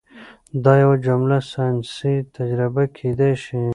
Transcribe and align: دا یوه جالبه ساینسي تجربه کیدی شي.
دا 0.63 0.73
یوه 0.83 0.95
جالبه 1.05 1.37
ساینسي 1.51 2.13
تجربه 2.35 2.83
کیدی 2.95 3.31
شي. 3.43 3.61